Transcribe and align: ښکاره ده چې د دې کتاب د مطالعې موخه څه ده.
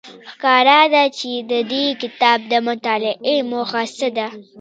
ښکاره 0.29 0.79
ده 0.93 1.03
چې 1.17 1.29
د 1.51 1.53
دې 1.71 1.85
کتاب 2.01 2.39
د 2.51 2.53
مطالعې 2.67 3.37
موخه 3.51 3.83
څه 3.97 4.07
ده. 4.17 4.27